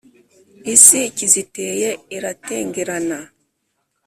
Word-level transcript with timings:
Isi 0.75 1.01
kiziteye 1.17 1.89
iratengerana, 2.15 3.19